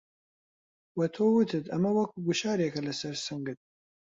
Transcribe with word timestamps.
وە 0.97 1.07
تۆ 1.15 1.23
وتت 1.35 1.65
ئەمە 1.71 1.91
وەکوو 1.95 2.25
گوشارێکه 2.27 2.81
لەسەر 2.87 3.15
سنگت 3.25 3.59